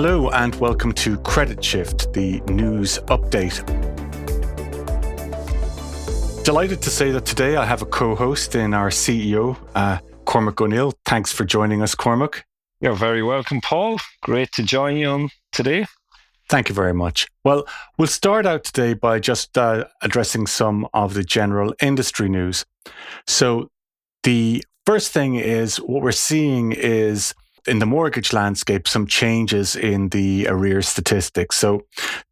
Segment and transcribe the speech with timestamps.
[0.00, 3.64] Hello, and welcome to Credit Shift, the news update.
[6.44, 10.60] Delighted to say that today I have a co host in our CEO, uh, Cormac
[10.60, 10.92] O'Neill.
[11.04, 12.44] Thanks for joining us, Cormac.
[12.80, 13.98] You're very welcome, Paul.
[14.22, 15.84] Great to join you on today.
[16.48, 17.26] Thank you very much.
[17.42, 17.66] Well,
[17.98, 22.64] we'll start out today by just uh, addressing some of the general industry news.
[23.26, 23.68] So,
[24.22, 27.34] the first thing is what we're seeing is
[27.66, 31.56] in the mortgage landscape some changes in the arrears statistics.
[31.56, 31.86] So,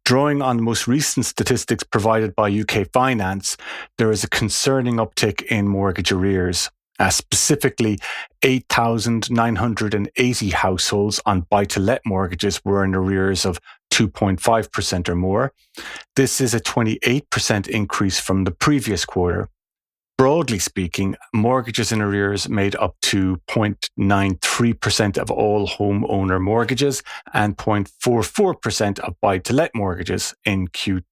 [0.05, 3.57] drawing on the most recent statistics provided by UK Finance,
[3.97, 6.69] there is a concerning uptick in mortgage arrears.
[6.99, 7.99] Uh, specifically,
[8.41, 13.59] 8,980 households on buy to let mortgages were in arrears of
[13.91, 15.53] 2.5% or more.
[16.15, 19.47] This is a 28% increase from the previous quarter.
[20.17, 27.03] Broadly speaking, mortgages in arrears made up to 0.93% of all homeowner mortgages
[27.35, 31.03] and 0.44% of buy to let mortgages in Q2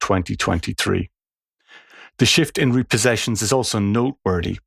[0.00, 1.10] 2023.
[2.16, 4.58] The shift in repossessions is also noteworthy.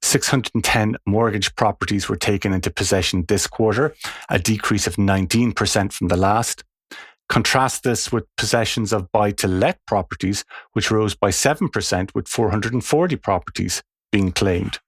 [0.00, 3.94] 610 mortgage properties were taken into possession this quarter,
[4.30, 6.64] a decrease of 19% from the last.
[7.32, 10.44] Contrast this with possessions of buy to let properties,
[10.74, 14.80] which rose by 7%, with 440 properties being claimed.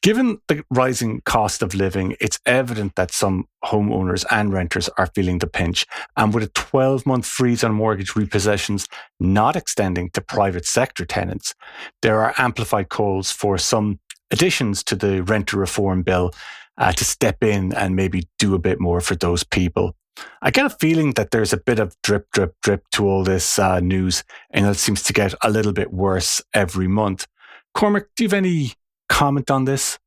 [0.00, 5.40] Given the rising cost of living, it's evident that some homeowners and renters are feeling
[5.40, 5.84] the pinch.
[6.16, 8.88] And with a 12 month freeze on mortgage repossessions
[9.20, 11.54] not extending to private sector tenants,
[12.00, 16.32] there are amplified calls for some additions to the renter reform bill
[16.78, 19.94] uh, to step in and maybe do a bit more for those people.
[20.42, 23.58] I get a feeling that there's a bit of drip, drip, drip to all this
[23.58, 27.26] uh, news, and it seems to get a little bit worse every month.
[27.74, 28.72] Cormac, do you have any
[29.08, 29.98] comment on this?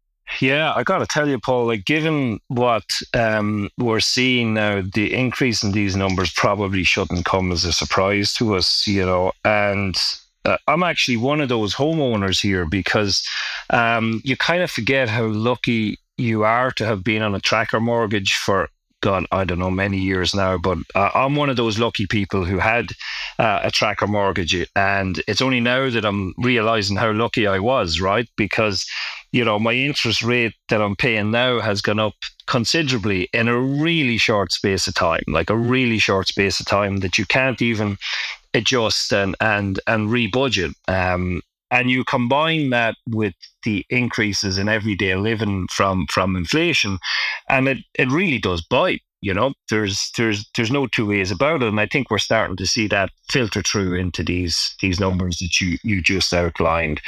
[0.41, 2.83] Yeah, I got to tell you, Paul, like given what
[3.13, 8.33] um, we're seeing now, the increase in these numbers probably shouldn't come as a surprise
[8.33, 9.31] to us, you know.
[9.43, 9.95] And
[10.43, 13.25] uh, I'm actually one of those homeowners here because
[13.69, 17.79] um, you kind of forget how lucky you are to have been on a tracker
[17.79, 18.69] mortgage for
[19.05, 22.59] I don't know, many years now, but uh, I'm one of those lucky people who
[22.59, 22.91] had
[23.39, 24.55] uh, a tracker mortgage.
[24.75, 28.27] And it's only now that I'm realizing how lucky I was, right?
[28.37, 28.85] Because,
[29.31, 32.15] you know, my interest rate that I'm paying now has gone up
[32.47, 36.97] considerably in a really short space of time, like a really short space of time
[36.97, 37.97] that you can't even
[38.53, 40.73] adjust and and and rebudget.
[40.87, 43.33] Um, and you combine that with
[43.63, 46.97] the increases in everyday living from from inflation
[47.49, 49.53] and it, it really does bite you know?
[49.71, 52.87] There's there's there's no two ways about it and i think we're starting to see
[52.89, 57.01] that filter through into these these numbers that you you just outlined.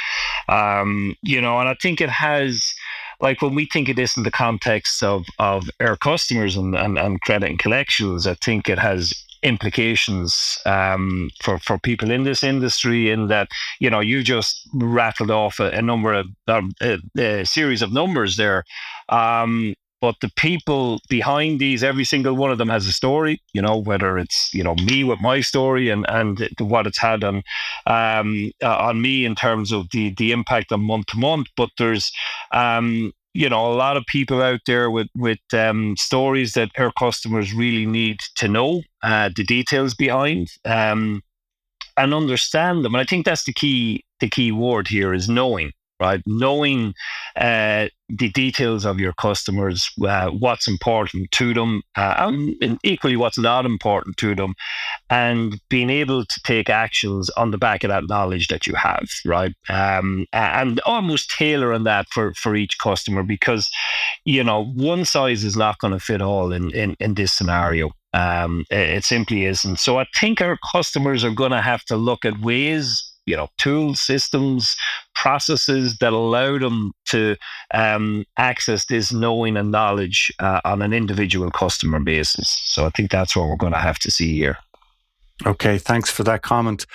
[0.48, 2.74] Um you know and i think it has
[3.20, 6.98] like when we think of this in the context of of our customers and, and,
[6.98, 9.12] and credit and collections i think it has
[9.42, 13.10] implications um, for for people in this industry.
[13.10, 13.48] In that,
[13.80, 17.92] you know, you just rattled off a, a number of um, a, a, series of
[17.92, 18.64] numbers there.
[19.08, 23.40] Um, but the people behind these, every single one of them has a story.
[23.52, 27.24] You know, whether it's you know me with my story and and what it's had
[27.24, 27.42] on
[27.86, 31.48] um, uh, on me in terms of the the impact on month to month.
[31.56, 32.12] But there's
[32.52, 36.92] um, you know a lot of people out there with with um, stories that our
[36.92, 41.22] customers really need to know uh, the details behind um,
[41.96, 42.94] and understand them.
[42.94, 46.22] And i think that's the key the key word here is knowing right?
[46.26, 46.94] Knowing
[47.36, 52.14] uh, the details of your customers, uh, what's important to them, uh,
[52.62, 54.54] and equally what's not important to them,
[55.10, 59.08] and being able to take actions on the back of that knowledge that you have,
[59.26, 59.54] right?
[59.68, 63.68] Um, and almost tailoring that for, for each customer because,
[64.24, 67.90] you know, one size is not going to fit all in, in, in this scenario.
[68.14, 69.78] Um, it simply isn't.
[69.78, 73.48] So I think our customers are going to have to look at ways you know
[73.58, 74.76] tools systems
[75.14, 77.36] processes that allow them to
[77.72, 82.60] um, access this knowing and knowledge uh, on an individual customer basis.
[82.64, 84.58] So i think that's what we're going to have to see here.
[85.46, 86.86] Okay thanks for that comment.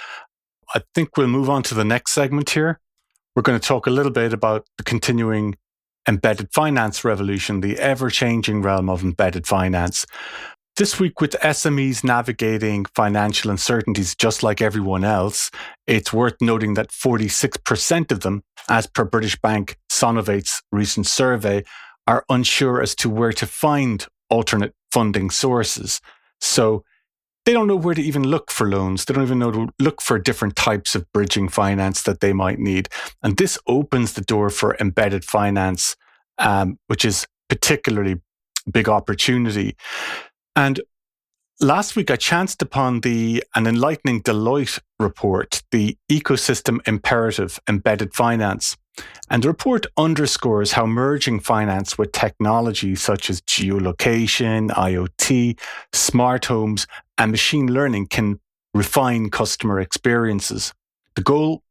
[0.75, 2.79] I think we'll move on to the next segment here.
[3.35, 5.55] We're going to talk a little bit about the continuing
[6.07, 10.05] embedded finance revolution the ever changing realm of embedded finance
[10.75, 15.51] this week, with SMEs navigating financial uncertainties just like everyone else,
[15.85, 21.63] it's worth noting that 46% of them, as per British bank Sonovate's recent survey,
[22.07, 26.01] are unsure as to where to find alternate funding sources.
[26.41, 26.83] So
[27.45, 29.05] they don't know where to even look for loans.
[29.05, 32.57] They don't even know to look for different types of bridging finance that they might
[32.57, 32.89] need.
[33.21, 35.95] And this opens the door for embedded finance,
[36.37, 38.21] um, which is particularly
[38.71, 39.75] big opportunity.
[40.55, 40.81] And
[41.59, 48.77] last week I chanced upon the an enlightening Deloitte report, the ecosystem imperative embedded finance.
[49.29, 55.59] And the report underscores how merging finance with technology such as geolocation, IoT,
[55.91, 56.85] smart homes,
[57.17, 58.39] and machine learning can
[58.75, 60.73] refine customer experiences.
[61.15, 61.63] The goal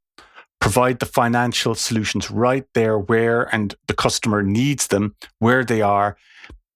[0.61, 6.17] provide the financial solutions right there where and the customer needs them, where they are,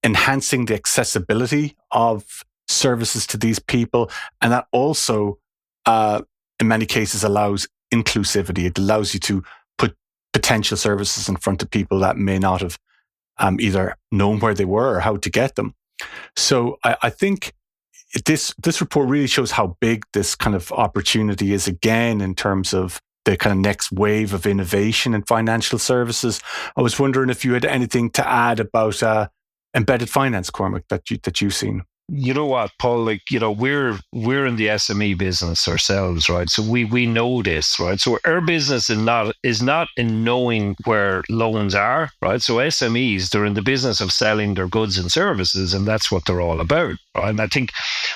[0.07, 4.09] enhancing the accessibility of services to these people.
[4.41, 5.39] And that also,
[5.85, 6.23] uh,
[6.61, 8.67] in many cases, allows inclusivity.
[8.67, 9.43] It allows you to
[9.79, 9.97] put
[10.33, 12.79] potential services in front of people that may not have
[13.39, 15.75] um, either known where they were or how to get them.
[16.37, 17.53] So I, I think
[18.25, 22.73] this this report really shows how big this kind of opportunity is again in terms
[22.73, 26.41] of the kind of next wave of innovation in financial services.
[26.77, 29.29] I was wondering if you had anything to add about uh,
[29.75, 33.05] embedded finance, Cormac, that you that you've seen you know what, Paul?
[33.05, 36.49] Like, you know, we're we're in the SME business ourselves, right?
[36.49, 37.99] So we we know this, right?
[37.99, 42.41] So our business is not is not in knowing where loans are, right?
[42.41, 46.25] So SMEs, they're in the business of selling their goods and services, and that's what
[46.27, 46.95] they're all about.
[47.17, 47.31] Right?
[47.31, 47.73] And I think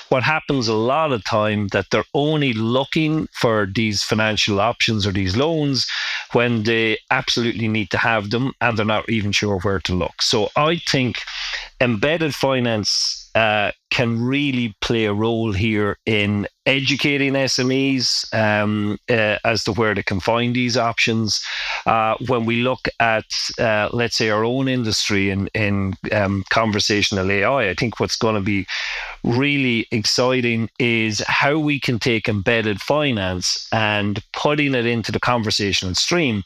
[0.09, 5.11] what happens a lot of time that they're only looking for these financial options or
[5.11, 5.87] these loans
[6.33, 10.23] when they absolutely need to have them and they're not even sure where to look.
[10.23, 11.19] So I think
[11.81, 19.65] embedded finance uh, can really play a role here in educating SMEs um, uh, as
[19.65, 21.41] to where they can find these options.
[21.87, 23.25] Uh, when we look at,
[23.59, 28.35] uh, let's say, our own industry in, in um, conversational AI, I think what's going
[28.35, 28.67] to be
[29.25, 35.95] really exciting is how we can take embedded finance and putting it into the conversational
[35.95, 36.43] stream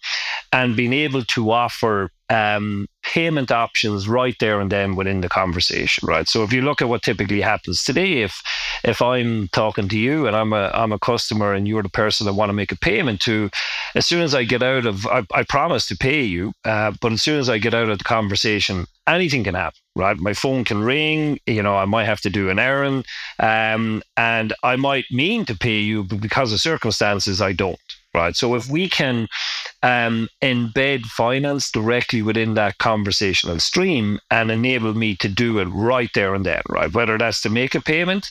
[0.53, 6.07] and being able to offer um, payment options right there and then within the conversation,
[6.07, 6.27] right?
[6.27, 8.41] So if you look at what typically happens today, if
[8.83, 12.27] if I'm talking to you and I'm a I'm a customer and you're the person
[12.27, 13.51] I want to make a payment to,
[13.95, 17.13] as soon as I get out of I, I promise to pay you, uh, but
[17.13, 20.17] as soon as I get out of the conversation, anything can happen, right?
[20.19, 23.07] My phone can ring, you know, I might have to do an errand,
[23.39, 27.79] um, and I might mean to pay you, but because of circumstances, I don't,
[28.13, 28.35] right?
[28.35, 29.29] So if we can
[29.85, 36.11] um, embed finance directly within that conversational stream and enable me to do it right
[36.15, 36.93] there and then, right?
[36.93, 38.29] Whether that's to make a payment,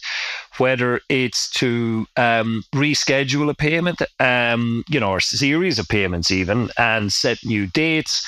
[0.57, 6.69] whether it's to um, reschedule a payment, um, you know, or series of payments even,
[6.77, 8.25] and set new dates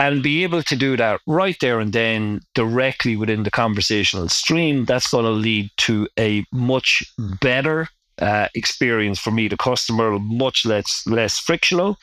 [0.00, 4.86] and be able to do that right there and then directly within the conversational stream,
[4.86, 7.02] that's going to lead to a much
[7.42, 7.86] better
[8.18, 11.98] uh, experience for me, the customer, much less less frictional.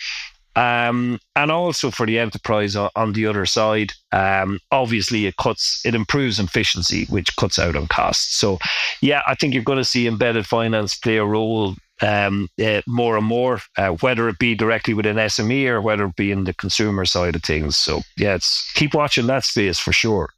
[0.58, 5.94] Um, and also for the enterprise on, the other side, um, obviously it cuts, it
[5.94, 8.40] improves efficiency, which cuts out on costs.
[8.40, 8.58] So,
[9.00, 13.18] yeah, I think you're going to see embedded finance play a role um, uh, more
[13.18, 16.46] and more, uh, whether it be directly with an SME or whether it be in
[16.46, 17.78] the consumer side of things.
[17.78, 20.30] So, yeah, it's keep watching that space for sure.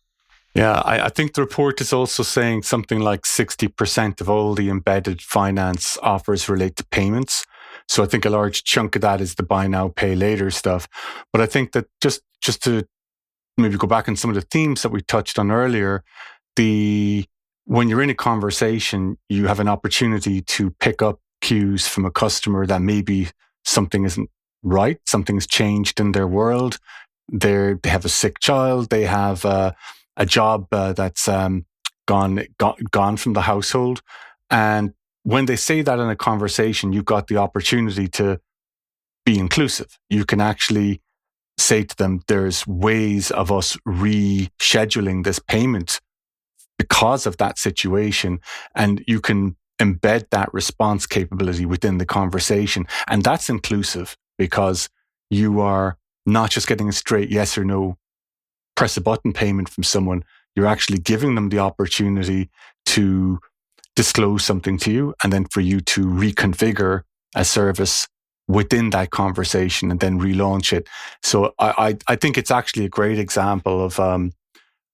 [0.53, 4.69] Yeah, I, I, think the report is also saying something like 60% of all the
[4.69, 7.45] embedded finance offers relate to payments.
[7.89, 10.87] So I think a large chunk of that is the buy now, pay later stuff.
[11.33, 12.85] But I think that just just to
[13.57, 16.03] maybe go back on some of the themes that we touched on earlier,
[16.55, 17.25] the
[17.65, 22.11] when you're in a conversation, you have an opportunity to pick up cues from a
[22.11, 23.27] customer that maybe
[23.65, 24.29] something isn't
[24.63, 26.77] right, something's changed in their world.
[27.27, 29.73] They're, they have a sick child, they have uh,
[30.17, 31.65] a job uh, that's um,
[32.07, 34.01] gone, gone gone from the household,
[34.49, 38.39] and when they say that in a conversation, you've got the opportunity to
[39.25, 39.99] be inclusive.
[40.09, 41.01] You can actually
[41.57, 45.99] say to them, "There's ways of us rescheduling this payment
[46.77, 48.39] because of that situation,"
[48.73, 54.89] and you can embed that response capability within the conversation, and that's inclusive because
[55.29, 57.97] you are not just getting a straight yes or no
[58.75, 60.23] press a button payment from someone,
[60.55, 62.49] you're actually giving them the opportunity
[62.85, 63.39] to
[63.99, 67.01] disclose something to you and then for you to reconfigure
[67.35, 68.07] a service
[68.47, 70.87] within that conversation and then relaunch it.
[71.21, 74.31] So I, I, I think it's actually a great example of um,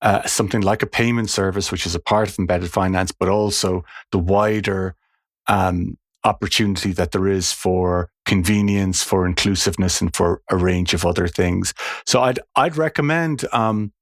[0.01, 3.85] uh, something like a payment service, which is a part of embedded finance, but also
[4.11, 4.95] the wider
[5.45, 11.27] um, opportunity that there is for convenience, for inclusiveness, and for a range of other
[11.27, 11.75] things.
[12.07, 13.93] So I'd I'd recommend um,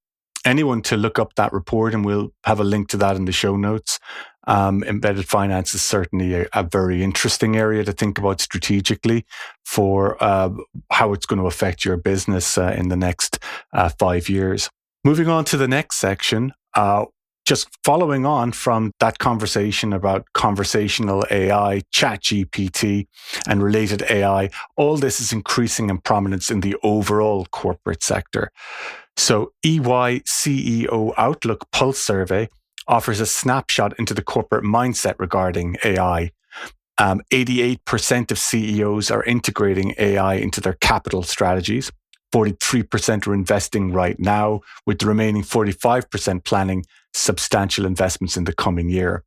[0.46, 3.34] anyone to look up that report, and we'll have a link to that in the
[3.34, 4.00] show notes.
[4.46, 9.26] Um, embedded finance is certainly a, a, very interesting area to think about strategically
[9.66, 10.50] for uh,
[10.92, 13.40] how it's going to affect your business uh, in the next
[13.72, 14.70] uh, five years.
[15.06, 17.06] Moving on to the next section, uh,
[17.46, 23.08] just following on from that conversation about conversational AI, ChatGPT,
[23.48, 28.52] and related AI, all this is increasing in prominence in the overall corporate sector.
[29.18, 32.50] So, EY CEO Outlook Pulse Survey
[32.88, 36.32] offers a snapshot into the corporate mindset regarding AI.
[36.98, 41.92] Um, 88% of CEOs are integrating AI into their capital strategies.
[42.34, 48.90] 43% are investing right now, with the remaining 45% planning substantial investments in the coming
[48.90, 49.24] year.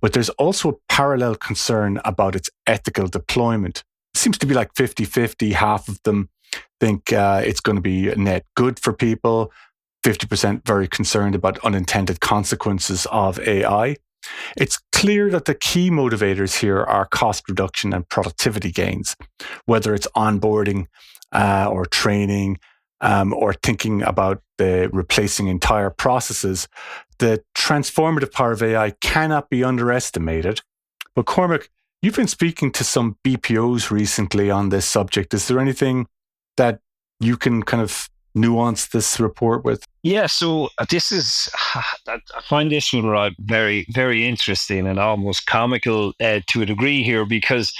[0.00, 3.82] But there's also a parallel concern about its ethical deployment.
[4.14, 5.52] It seems to be like 50 50.
[5.52, 6.28] Half of them
[6.80, 9.52] think uh, it's going to be net good for people,
[10.04, 13.96] 50% very concerned about unintended consequences of AI.
[14.56, 19.16] It's clear that the key motivators here are cost reduction and productivity gains,
[19.64, 20.86] whether it's onboarding
[21.32, 22.58] uh, or training
[23.00, 26.68] um, or thinking about the replacing entire processes.
[27.18, 30.60] The transformative power of AI cannot be underestimated.
[31.14, 31.70] But Cormac,
[32.02, 35.34] you've been speaking to some BPOs recently on this subject.
[35.34, 36.06] Is there anything
[36.56, 36.80] that
[37.20, 39.84] you can kind of nuance this report with?
[40.02, 41.48] Yeah, so uh, this is
[42.06, 47.02] I find this one right very very interesting and almost comical uh, to a degree
[47.02, 47.72] here because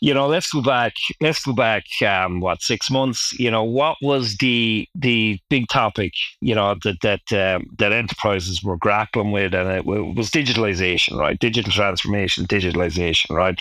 [0.00, 3.96] you know let's go back let's go back um, what six months you know what
[4.02, 9.54] was the the big topic you know that that um, that enterprises were grappling with
[9.54, 13.58] and it was digitalization right digital transformation digitalization right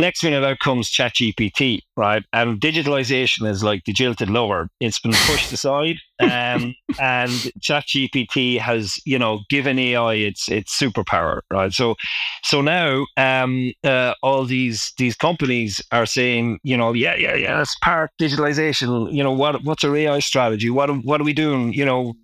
[0.00, 2.24] Next thing out comes ChatGPT, right?
[2.32, 4.70] And digitalization is like the jilted lover.
[4.80, 11.40] It's been pushed aside, um, and ChatGPT has, you know, given AI its its superpower,
[11.50, 11.72] right?
[11.72, 11.94] So,
[12.42, 17.58] so now um, uh, all these these companies are saying, you know, yeah, yeah, yeah,
[17.58, 19.12] let's part digitalization.
[19.12, 20.70] You know, what what's our AI strategy?
[20.70, 21.72] What what are we doing?
[21.72, 22.14] You know,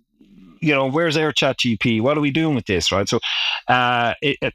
[0.61, 2.01] you know, where's our ChatGPT?
[2.01, 3.07] What are we doing with this, right?
[3.09, 3.19] So,
[3.67, 4.53] uh, it, it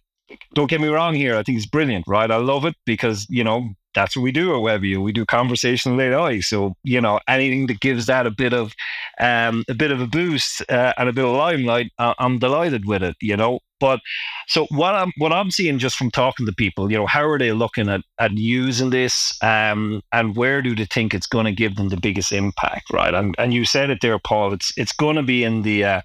[0.54, 1.36] don't get me wrong here.
[1.36, 2.30] I think it's brilliant, right?
[2.30, 5.02] I love it because, you know, that's what we do at Webio.
[5.02, 6.40] We do conversational AI.
[6.40, 8.74] So, you know, anything that gives that a bit of
[9.20, 12.86] um, a bit of a boost uh, and a bit of limelight, uh, I'm delighted
[12.86, 13.60] with it, you know.
[13.80, 13.98] But
[14.46, 17.38] so what I'm what I'm seeing just from talking to people, you know, how are
[17.38, 21.52] they looking at, at using this um, and where do they think it's going to
[21.52, 23.12] give them the biggest impact, right?
[23.12, 24.52] And and you said it there, Paul.
[24.52, 26.00] It's it's going to be in the uh,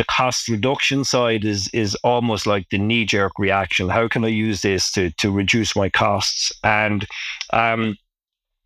[0.00, 3.90] the cost reduction side is is almost like the knee jerk reaction.
[3.90, 6.50] How can I use this to to reduce my costs?
[6.64, 7.06] And
[7.52, 7.98] um,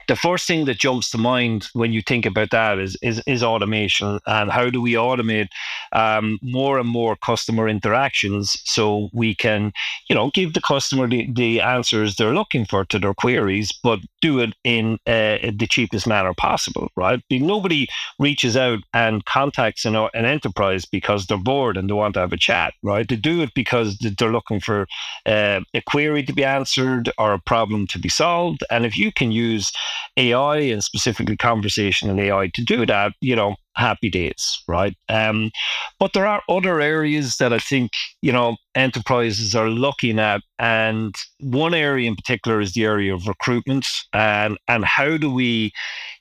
[0.09, 3.43] the first thing that jumps to mind when you think about that is is, is
[3.43, 5.49] automation and how do we automate
[5.93, 9.73] um, more and more customer interactions so we can
[10.09, 14.01] you know give the customer the, the answers they're looking for to their queries but
[14.21, 17.21] do it in uh, the cheapest manner possible right?
[17.31, 22.21] Nobody reaches out and contacts an, an enterprise because they're bored and they want to
[22.21, 23.09] have a chat right?
[23.09, 24.87] They do it because they're looking for
[25.27, 28.65] uh, a query to be answered or a problem to be solved.
[28.71, 29.73] And if you can use
[30.17, 34.95] AI and specifically conversational AI to do that, you know, happy days, right?
[35.09, 35.51] Um,
[35.99, 37.91] but there are other areas that I think,
[38.23, 40.43] you know, enterprises are looking at.
[40.59, 45.73] And one area in particular is the area of recruitment and, and how do we,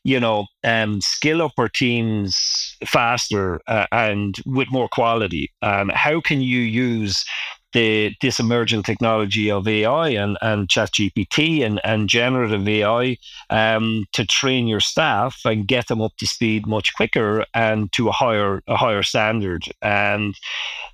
[0.04, 5.52] you know, um, skill up our teams faster uh, and with more quality?
[5.62, 7.24] And how can you use
[7.74, 13.18] the this emerging technology of AI and, and ChatGPT and, and generative AI
[13.50, 18.10] um, to train your staff and get them up to speed much quicker and to
[18.10, 19.66] a higher a higher standard.
[19.82, 20.36] And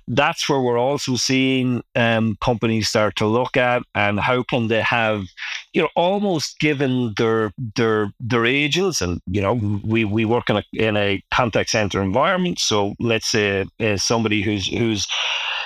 [0.08, 4.80] that's where we're also seeing um, companies start to look at and how can they
[4.80, 5.24] have,
[5.72, 10.56] you know, almost given their their their ages and you know we, we work in
[10.56, 12.58] a in a contact center environment.
[12.58, 15.06] So let's say uh, somebody who's who's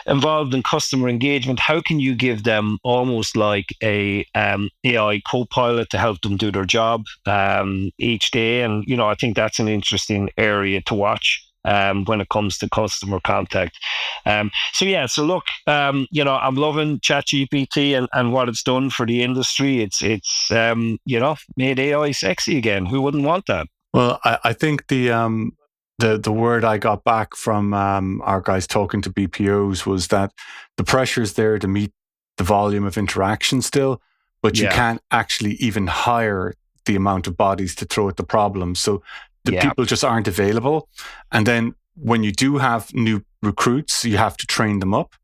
[0.07, 5.91] involved in customer engagement, how can you give them almost like a um, AI co-pilot
[5.91, 8.63] to help them do their job um, each day?
[8.63, 11.41] And you know, I think that's an interesting area to watch.
[11.67, 13.79] Um, when it comes to customer contact.
[14.27, 18.63] Um, so yeah, so look, um, you know, I'm loving ChatGPT and, and what it's
[18.63, 19.81] done for the industry.
[19.81, 22.85] It's it's um, you know made AI sexy again.
[22.85, 23.67] Who wouldn't want that?
[23.95, 25.57] Well, I, I think the um,
[25.99, 30.33] the the word I got back from um, our guys talking to BPOs was that
[30.77, 31.93] the pressure is there to meet
[32.37, 34.01] the volume of interaction still,
[34.43, 34.75] but you yeah.
[34.75, 36.55] can't actually even hire
[36.87, 38.75] the amount of bodies to throw at the problem.
[38.75, 39.03] So
[39.45, 39.69] the yeah.
[39.69, 40.89] people just aren't available.
[41.31, 45.15] And then when you do have new recruits, you have to train them up,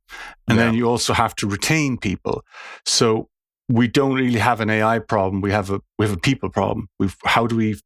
[0.47, 0.67] and yeah.
[0.67, 2.45] then you also have to retain people.
[2.87, 3.29] So
[3.69, 5.41] we don't really have an AI problem.
[5.41, 6.89] We have a we have a people problem.
[6.99, 7.81] We've how do we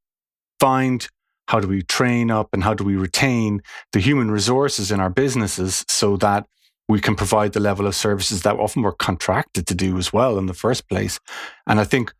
[0.60, 1.08] find
[1.48, 3.60] how do we train up and how do we retain
[3.92, 6.46] the human resources in our businesses so that
[6.88, 10.38] we can provide the level of services that often we're contracted to do as well
[10.38, 11.18] in the first place.
[11.66, 12.12] And I think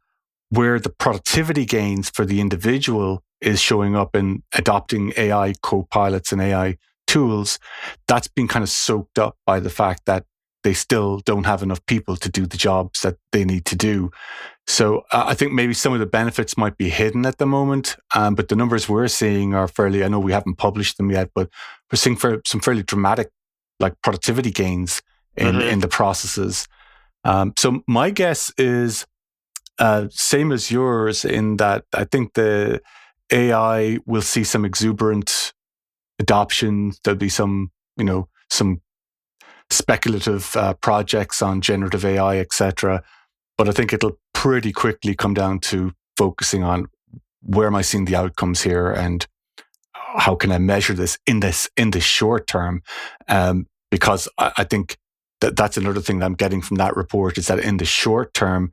[0.49, 6.40] where the productivity gains for the individual is showing up in adopting AI co-pilots and
[6.40, 6.76] AI
[7.07, 7.59] tools,
[8.09, 10.25] that's been kind of soaked up by the fact that
[10.62, 14.11] they still don't have enough people to do the jobs that they need to do.
[14.66, 17.97] So uh, I think maybe some of the benefits might be hidden at the moment,
[18.14, 20.02] um, but the numbers we're seeing are fairly.
[20.02, 21.50] I know we haven't published them yet, but
[21.92, 23.30] we're seeing for some fairly dramatic,
[23.78, 25.02] like productivity gains
[25.37, 25.61] in mm-hmm.
[25.61, 26.66] in the processes.
[27.25, 29.06] Um, so my guess is
[29.78, 32.80] uh, same as yours in that I think the
[33.33, 35.52] AI will see some exuberant
[36.18, 36.92] adoption.
[37.02, 38.80] There'll be some, you know, some
[39.71, 43.02] speculative uh, projects on generative AI, etc.
[43.56, 46.87] But I think it'll pretty quickly come down to focusing on
[47.42, 49.26] where am I seeing the outcomes here and
[49.94, 52.82] how can I measure this in this in the short term?
[53.28, 54.96] Um, because I, I think
[55.40, 58.32] that that's another thing that I'm getting from that report is that in the short
[58.32, 58.73] term,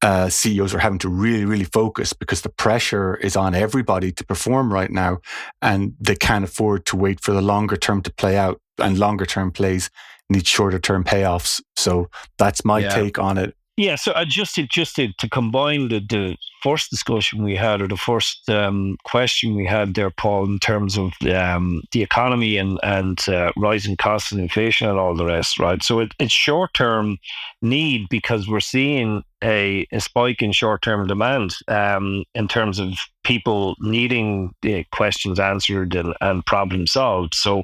[0.00, 4.24] uh, CEOs are having to really, really focus because the pressure is on everybody to
[4.24, 5.18] perform right now,
[5.60, 8.60] and they can't afford to wait for the longer term to play out.
[8.78, 9.90] And longer term plays
[10.30, 11.60] need shorter term payoffs.
[11.76, 12.08] So
[12.38, 12.90] that's my yeah.
[12.90, 13.56] take on it.
[13.78, 17.80] Yeah, so I just to, just to, to combine the, the first discussion we had,
[17.80, 22.56] or the first um, question we had there, Paul, in terms of um, the economy
[22.56, 25.80] and and uh, rising costs and inflation and all the rest, right?
[25.80, 27.18] So it, it's short term
[27.62, 32.94] need because we're seeing a, a spike in short term demand um, in terms of
[33.28, 37.34] people needing uh, questions answered and, and problems solved.
[37.34, 37.62] So,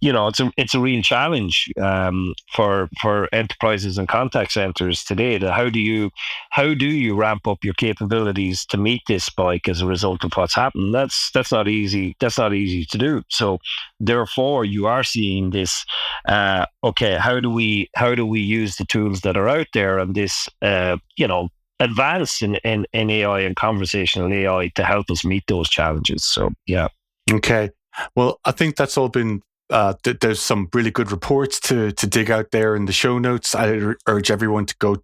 [0.00, 5.02] you know, it's a it's a real challenge um, for for enterprises and contact centers
[5.02, 5.40] today.
[5.40, 6.10] To how do you
[6.50, 10.32] how do you ramp up your capabilities to meet this spike as a result of
[10.34, 10.94] what's happened?
[10.94, 12.14] That's that's not easy.
[12.20, 13.22] That's not easy to do.
[13.28, 13.58] So,
[13.98, 15.84] therefore, you are seeing this.
[16.28, 19.98] Uh, okay, how do we how do we use the tools that are out there
[19.98, 21.48] and this uh, you know
[21.82, 26.24] advance in, in, in AI and conversational AI to help us meet those challenges.
[26.24, 26.88] So, yeah.
[27.30, 27.70] Okay.
[28.16, 29.42] Well, I think that's all been.
[29.70, 33.18] Uh, th- there's some really good reports to to dig out there in the show
[33.18, 33.54] notes.
[33.54, 34.96] I r- urge everyone to go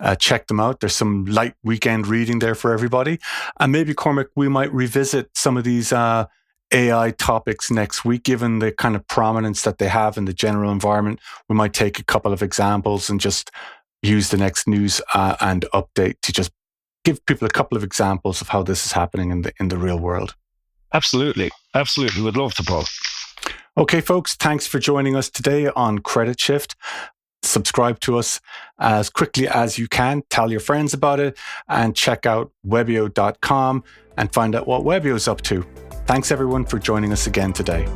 [0.00, 0.80] uh, check them out.
[0.80, 3.18] There's some light weekend reading there for everybody,
[3.60, 6.26] and maybe Cormac, we might revisit some of these uh,
[6.72, 10.72] AI topics next week, given the kind of prominence that they have in the general
[10.72, 11.20] environment.
[11.48, 13.50] We might take a couple of examples and just
[14.06, 16.50] use the next news uh, and update to just
[17.04, 19.78] give people a couple of examples of how this is happening in the in the
[19.78, 20.34] real world.
[20.92, 22.84] Absolutely, absolutely, we would love to, Paul.
[23.78, 26.74] Okay, folks, thanks for joining us today on Credit Shift.
[27.42, 28.40] Subscribe to us
[28.80, 30.22] as quickly as you can.
[30.30, 31.38] Tell your friends about it
[31.68, 33.84] and check out webio.com
[34.16, 35.64] and find out what Webio is up to.
[36.06, 37.86] Thanks everyone for joining us again today.